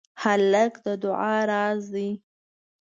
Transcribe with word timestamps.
هلک 0.23 0.73
د 0.85 0.87
دعا 1.03 1.35
راز 1.51 1.81
دی. 1.93 2.09